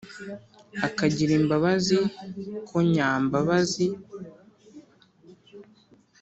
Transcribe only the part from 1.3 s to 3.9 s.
imbabazi ko nyambabazi